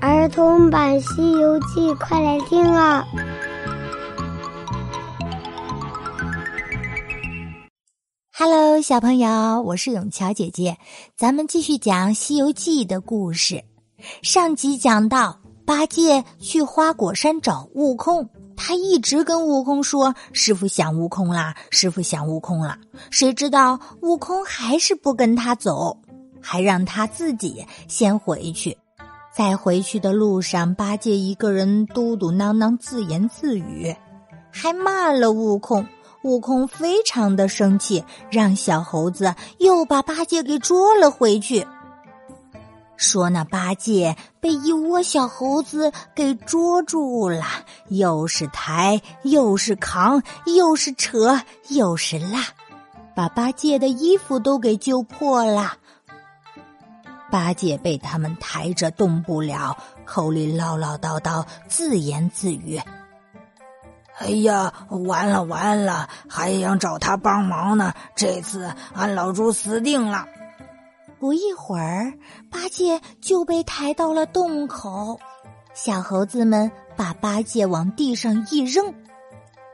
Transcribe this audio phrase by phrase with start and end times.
[0.00, 3.04] 儿童版《西游记》，快来听啊
[8.32, 10.78] ！Hello，小朋友，我是永乔姐姐，
[11.16, 13.64] 咱们继续讲《西游记》的故事。
[14.22, 22.78] 上集讲到，八戒去花果山找悟空，他一直跟悟空说：“师傅想悟空啦，师傅想悟空啦。”
[23.10, 25.98] 谁知道悟空还是不跟他走，
[26.40, 28.78] 还让他自己先回去。
[29.38, 33.94] 在回去的路上，八戒一个人嘟嘟囔囔、自言自语，
[34.50, 35.86] 还骂了悟空。
[36.24, 38.02] 悟空非常的生气，
[38.32, 41.64] 让小猴子又把八戒给捉了回去。
[42.96, 47.44] 说那八戒被一窝小猴子给捉住了，
[47.90, 52.40] 又是抬，又是扛，又是扯，又是拉，
[53.14, 55.74] 把八戒的衣服都给揪破了。
[57.30, 62.80] 八戒被他们抬着动不了，口里唠唠叨叨，自言自语
[64.18, 67.94] ：“哎呀，完了完了，还想找他帮忙呢！
[68.16, 70.26] 这次俺老猪死定了。”
[71.20, 72.12] 不一会儿，
[72.50, 75.18] 八戒就被抬到了洞口。
[75.74, 78.94] 小猴子们把八戒往地上一扔，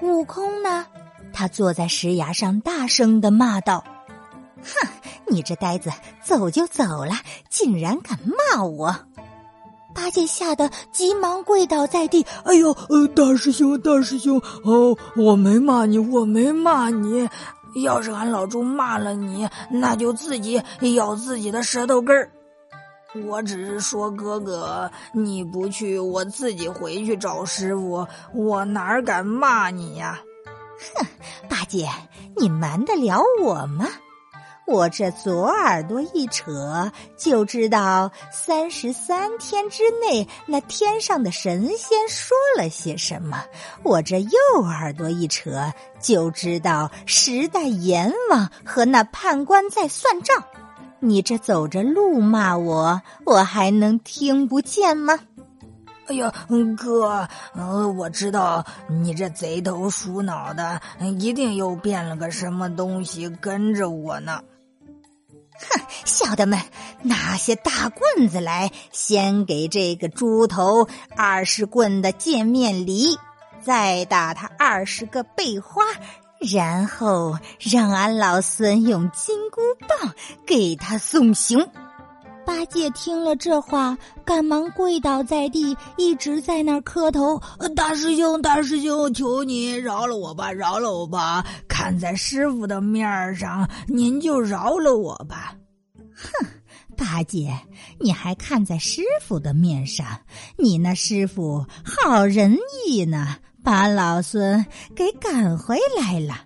[0.00, 0.86] 悟空呢，
[1.32, 3.84] 他坐在石崖上，大声的骂道
[4.66, 4.88] ：“哼！”
[5.28, 5.90] 你这呆子，
[6.22, 7.12] 走就走了，
[7.48, 8.18] 竟然敢
[8.54, 8.94] 骂我！
[9.94, 12.26] 八戒吓得急忙跪倒在地。
[12.44, 17.28] 哎呦，呃，大师兄，大师兄，哦，我没骂你，我没骂你。
[17.82, 20.62] 要是俺老猪骂了你，那就自己
[20.94, 22.30] 咬自己的舌头根儿。
[23.26, 28.06] 我只是说，哥哥，你不去，我自己回去找师傅。
[28.34, 30.20] 我哪敢骂你呀？
[30.94, 31.06] 哼，
[31.48, 31.88] 八戒，
[32.36, 33.86] 你瞒得了我吗？
[34.66, 43.38] 我这左耳朵一扯，就知道三十三天之内那天上的神仙说了些什么；
[43.84, 50.42] 我这右耳朵一扯，就知道时代阎王和那判官在算账。
[50.98, 55.16] 你这走着路骂我，我还能听不见吗？
[56.08, 56.32] 哎呀，
[56.76, 60.80] 哥，呃，我知道你这贼头鼠脑的，
[61.18, 64.42] 一定又变了个什么东西跟着我呢。
[65.58, 66.60] 哼，小的们，
[67.02, 73.18] 拿些大棍子来，先给这个猪头二十棍的见面礼，
[73.62, 75.82] 再打他二十个背花，
[76.38, 80.14] 然后让俺老孙用金箍棒
[80.46, 81.68] 给他送行。
[82.46, 87.38] 八戒听了这话，赶忙跪倒在地，一直在那儿磕头
[87.74, 91.44] ：“大师兄，大师兄，求你饶了我吧，饶了我吧！
[91.66, 95.56] 看在师傅的面上，您就饶了我吧。”
[96.14, 96.46] 哼，
[96.96, 97.52] 八戒，
[97.98, 100.06] 你还看在师傅的面上？
[100.56, 102.56] 你那师傅好仁
[102.86, 104.64] 义呢，把老孙
[104.94, 106.44] 给赶回来了。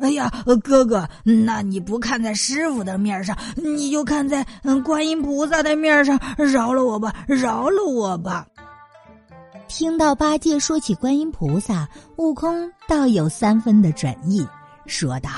[0.00, 0.30] 哎呀，
[0.62, 4.44] 哥哥，那你不看在师傅的面上，你就看在
[4.84, 8.46] 观音菩萨的面上，饶了我吧，饶了我吧。
[9.66, 14.46] 听到八戒说起观音菩萨，悟空倒有三分的转意，
[14.86, 15.30] 说道：“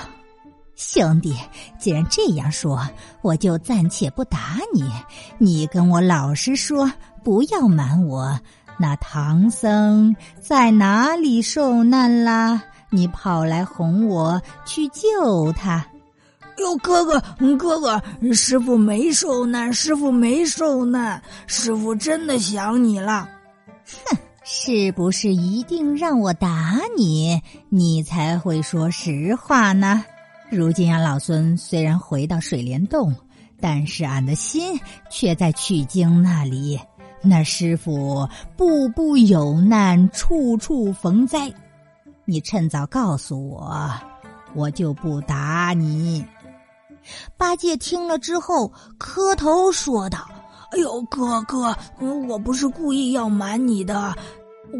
[0.76, 1.34] 兄弟，
[1.78, 2.86] 既然这样说，
[3.22, 4.90] 我就暂且不打你。
[5.38, 6.90] 你跟我老实说，
[7.22, 8.38] 不要瞒我。
[8.78, 15.86] 那唐僧在哪里受难啦？”你跑来哄我去救他，
[16.58, 17.20] 哟，哥哥，
[17.58, 18.02] 哥哥，
[18.32, 23.28] 师傅没受难，师傅没受难，师傅真的想你了。
[24.06, 30.04] 哼，是不是一定让我打你，你才会说实话呢？
[30.48, 33.14] 如今俺老孙虽然回到水帘洞，
[33.60, 34.78] 但是俺的心
[35.10, 36.78] 却在取经那里。
[37.20, 41.52] 那师傅步步有难，处处逢灾。
[42.28, 43.88] 你趁早告诉我，
[44.52, 46.26] 我就不打你。
[47.36, 50.26] 八戒听了之后，磕头说道
[50.74, 51.72] ：“哎呦，哥哥，
[52.26, 54.12] 我不是故意要瞒你的，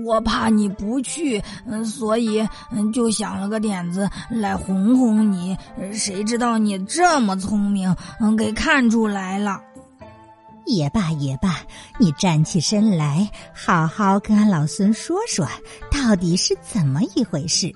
[0.05, 2.45] 我怕你不去，嗯所以
[2.93, 5.57] 就想了个点子来哄哄你。
[5.93, 9.63] 谁知道你这么聪明，嗯给看出来了。”
[10.67, 11.61] 也罢也罢，
[11.99, 15.47] 你站起身来，好好跟俺老孙说说，
[15.91, 17.73] 到底是怎么一回事。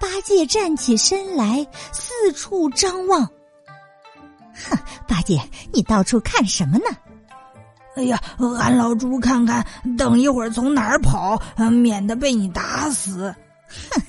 [0.00, 3.24] 八戒站起身来，四处张望。
[4.54, 4.76] 哼，
[5.06, 5.40] 八戒，
[5.72, 6.84] 你到处看什么呢？
[7.96, 8.20] 哎呀，
[8.60, 9.66] 俺老猪看看，
[9.96, 11.40] 等一会儿从哪儿跑，
[11.70, 13.34] 免得被你打死。
[13.68, 14.02] 哼，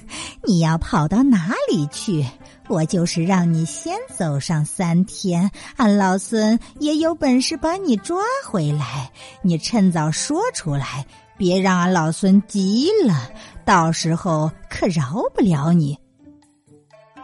[0.44, 2.25] 你要跑到哪里去？
[2.69, 9.12] 我就是让你先走上三天，俺老孙也有本事把你抓回来。
[9.42, 11.04] 你趁早说出来，
[11.36, 13.31] 别让俺老孙急了，
[13.66, 15.98] 到时候可饶不了你。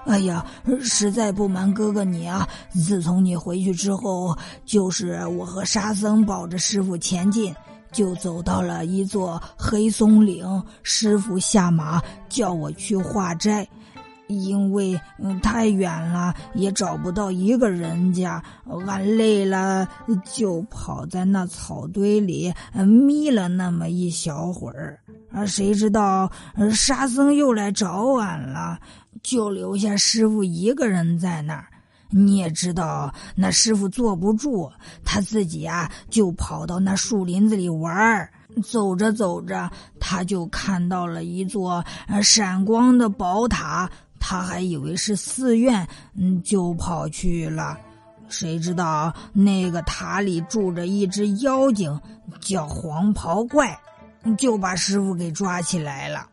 [0.08, 0.44] 哎呀，
[0.82, 7.56] 实在不瞒哥哥你啊，自从你回去之后，就是我和沙僧抱着师傅前进，
[7.92, 13.68] 就走到了一座黑松岭，师傅下马叫我去化斋。
[14.28, 18.44] 因为嗯太远了，也找不到一个人家，
[18.88, 19.88] 俺累了
[20.34, 22.54] 就跑在那草堆里
[22.86, 25.00] 眯了那么一小会儿。
[25.32, 26.32] 啊，谁知道
[26.74, 28.80] 沙僧又来找俺了，
[29.22, 31.68] 就留下师傅一个人在那儿。
[32.10, 34.72] 你也知道，那师傅坐不住，
[35.04, 38.32] 他自己啊就跑到那树林子里玩儿。
[38.64, 39.70] 走着走着，
[40.00, 41.84] 他就看到了一座
[42.24, 43.90] 闪光的宝塔。
[44.28, 47.78] 他还以为是寺院，嗯，就跑去了。
[48.28, 52.02] 谁知道那个塔里住着一只妖精，
[52.42, 53.80] 叫黄袍怪，
[54.36, 56.28] 就把师傅给抓起来了。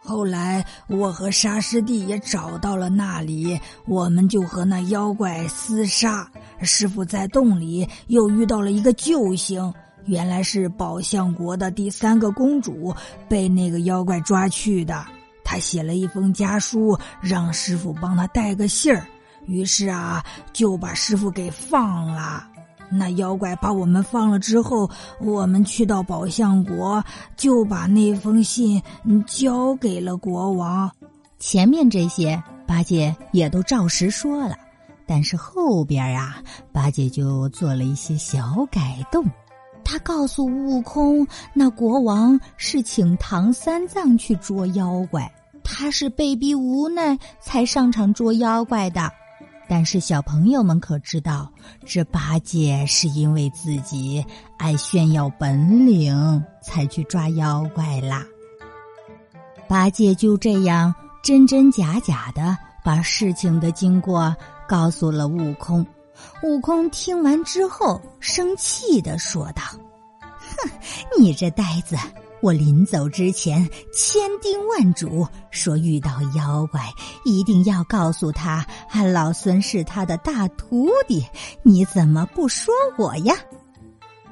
[0.00, 6.30] 后来我和沙师弟也找到了那里，我们就和那妖怪厮杀。
[6.60, 9.74] 师傅在洞里又遇到了一个救星，
[10.04, 12.94] 原来是宝象国的第三个公主，
[13.28, 15.04] 被那个妖怪抓去的。
[15.52, 19.06] 他写了一封家书，让师傅帮他带个信儿。
[19.44, 22.48] 于是啊，就把师傅给放了。
[22.90, 24.90] 那妖怪把我们放了之后，
[25.20, 27.04] 我们去到宝象国，
[27.36, 28.82] 就把那封信
[29.26, 30.90] 交给了国王。
[31.38, 34.56] 前面这些八戒也都照实说了，
[35.06, 39.22] 但是后边啊，八戒就做了一些小改动。
[39.84, 45.30] 他告诉悟空，那国王是请唐三藏去捉妖怪。
[45.74, 49.10] 他是被逼无奈才上场捉妖怪的，
[49.66, 51.50] 但是小朋友们可知道，
[51.86, 54.22] 这八戒是因为自己
[54.58, 58.22] 爱炫耀本领才去抓妖怪啦。
[59.66, 62.54] 八戒就这样真真假假的
[62.84, 64.36] 把事情的经过
[64.68, 65.84] 告诉了悟空。
[66.42, 69.62] 悟空听完之后，生气的说道
[70.20, 70.70] ：“哼，
[71.18, 71.96] 你这呆子！”
[72.42, 76.80] 我临走之前千叮万嘱，说遇到妖怪
[77.24, 81.24] 一定要告诉他，俺老孙是他的大徒弟。
[81.62, 83.36] 你怎么不说我呀？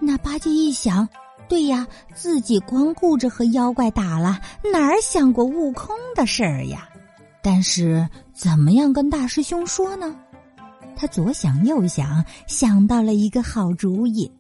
[0.00, 1.08] 那八戒一想，
[1.48, 4.40] 对呀，自己光顾着和妖怪打了，
[4.72, 6.88] 哪儿想过悟空的事儿呀？
[7.42, 10.16] 但是怎么样跟大师兄说呢？
[10.96, 14.30] 他左想右想，想到了一个好主意。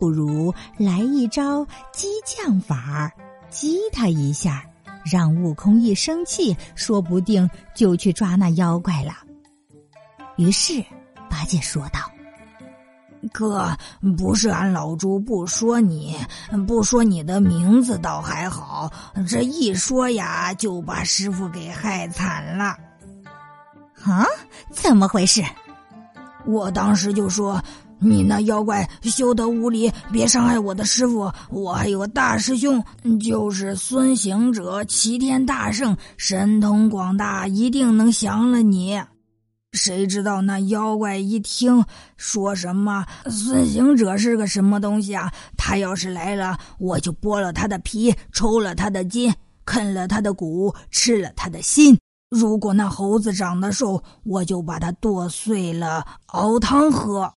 [0.00, 3.12] 不如来一招激将法，
[3.50, 4.64] 激他一下，
[5.04, 9.12] 让悟空一生气，说不定就去抓那妖怪了。
[10.36, 10.82] 于是，
[11.28, 12.00] 八戒说道
[13.30, 13.76] ：“哥，
[14.16, 16.16] 不是俺老猪不说你，
[16.66, 18.90] 不说你的名字倒还好，
[19.28, 22.74] 这一说呀，就把师傅给害惨了。
[24.02, 24.24] 啊，
[24.70, 25.44] 怎么回事？
[26.46, 27.62] 我当时就说。”
[28.00, 31.30] 你那妖怪休得无礼，别伤害我的师傅。
[31.50, 32.82] 我还有个大师兄，
[33.20, 39.00] 就是孙行者，齐天大圣，神通广大，一定能降了你。
[39.72, 41.84] 谁知道那妖怪一听
[42.16, 45.32] 说什么孙行者是个什么东西啊？
[45.56, 49.32] 他要是来了，我就剥了他的皮，抽了他的筋，
[49.64, 51.96] 啃了他的骨，吃了他的心。
[52.30, 57.32] 如果那猴子长得瘦，我就把它剁碎了熬汤喝。